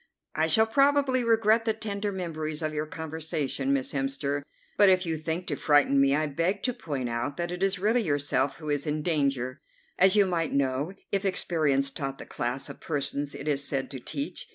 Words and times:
"I 0.33 0.47
shall 0.47 0.65
probably 0.65 1.23
regret 1.23 1.65
the 1.65 1.73
tender 1.75 2.11
memories 2.11 2.63
of 2.63 2.73
your 2.73 2.87
conversation, 2.87 3.71
Miss 3.71 3.91
Hemster; 3.91 4.41
but 4.75 4.89
if 4.89 5.05
you 5.05 5.15
think 5.15 5.45
to 5.45 5.55
frighten 5.55 6.01
me 6.01 6.15
I 6.15 6.25
beg 6.25 6.63
to 6.63 6.73
point 6.73 7.07
out 7.07 7.37
that 7.37 7.51
it 7.51 7.61
is 7.61 7.77
really 7.77 8.01
yourself 8.01 8.57
who 8.57 8.71
is 8.71 8.87
in 8.87 9.03
danger, 9.03 9.61
as 9.99 10.15
you 10.15 10.25
might 10.25 10.53
know 10.53 10.93
if 11.11 11.23
experience 11.23 11.91
taught 11.91 12.17
the 12.17 12.25
class 12.25 12.67
of 12.67 12.79
persons 12.81 13.35
it 13.35 13.47
is 13.47 13.63
said 13.63 13.91
to 13.91 13.99
teach. 13.99 14.47